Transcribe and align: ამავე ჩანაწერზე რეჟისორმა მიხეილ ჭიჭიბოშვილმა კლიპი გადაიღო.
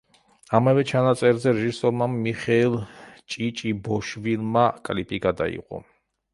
ამავე 0.59 0.83
ჩანაწერზე 0.91 1.53
რეჟისორმა 1.57 2.07
მიხეილ 2.15 2.79
ჭიჭიბოშვილმა 3.35 4.67
კლიპი 4.89 5.25
გადაიღო. 5.31 5.85